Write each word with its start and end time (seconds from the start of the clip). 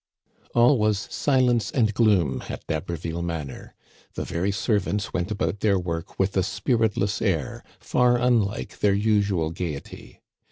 All 0.55 0.79
was 0.79 0.97
silence 1.11 1.69
and 1.69 1.93
gloom 1.93 2.41
at 2.49 2.65
D'Haberville 2.65 3.21
Manor; 3.21 3.75
the 4.15 4.25
very 4.25 4.51
servants 4.51 5.13
went 5.13 5.29
about 5.29 5.59
their 5.59 5.77
work 5.77 6.17
with 6.17 6.35
a 6.35 6.41
spiritless 6.41 7.21
air, 7.21 7.63
far 7.79 8.17
unlike 8.17 8.79
their 8.79 8.95
usual 8.95 9.51
gayety. 9.51 10.19